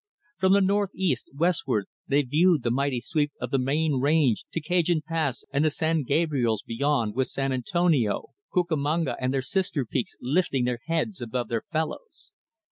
[0.39, 5.01] From the northeast, westward, they viewed the mighty sweep of the main range to Cajon
[5.07, 10.65] Pass and the San Gabriels, beyond, with San Antonio, Cucamonga, and their sister peaks lifting
[10.65, 12.31] their heads above their fellows.